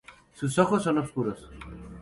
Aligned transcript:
Sus 0.33 0.57
ojos 0.57 0.81
son 0.81 0.97
oscuros. 0.97 1.47